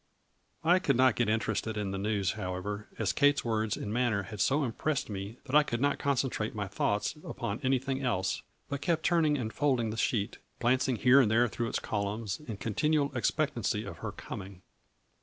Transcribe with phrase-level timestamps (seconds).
[0.63, 4.41] I could not get interested in the news however, as Kate's words and manner had
[4.41, 9.03] so impressed me that I could not concentrate my thoughts upon anything else, but kept
[9.03, 13.83] turning and folding the sheet, glancing here and there through its columns, in continual expectancy
[13.83, 14.63] of her coming.